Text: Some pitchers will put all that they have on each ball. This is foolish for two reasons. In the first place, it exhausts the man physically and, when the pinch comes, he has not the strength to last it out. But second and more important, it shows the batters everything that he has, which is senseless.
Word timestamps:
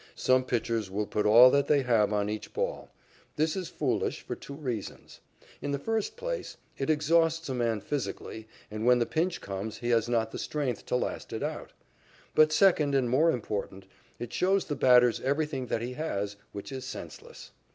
Some 0.15 0.45
pitchers 0.45 0.89
will 0.89 1.05
put 1.05 1.27
all 1.27 1.51
that 1.51 1.67
they 1.67 1.83
have 1.83 2.11
on 2.11 2.27
each 2.27 2.55
ball. 2.55 2.89
This 3.35 3.55
is 3.55 3.69
foolish 3.69 4.21
for 4.21 4.33
two 4.35 4.55
reasons. 4.55 5.19
In 5.61 5.73
the 5.73 5.77
first 5.77 6.17
place, 6.17 6.57
it 6.75 6.89
exhausts 6.89 7.45
the 7.45 7.53
man 7.53 7.81
physically 7.81 8.47
and, 8.71 8.87
when 8.87 8.97
the 8.97 9.05
pinch 9.05 9.41
comes, 9.41 9.77
he 9.77 9.89
has 9.89 10.09
not 10.09 10.31
the 10.31 10.39
strength 10.39 10.87
to 10.87 10.95
last 10.95 11.31
it 11.33 11.43
out. 11.43 11.73
But 12.33 12.51
second 12.51 12.95
and 12.95 13.11
more 13.11 13.29
important, 13.31 13.85
it 14.17 14.33
shows 14.33 14.65
the 14.65 14.75
batters 14.75 15.21
everything 15.21 15.67
that 15.67 15.83
he 15.83 15.93
has, 15.93 16.35
which 16.51 16.71
is 16.71 16.83
senseless. 16.83 17.51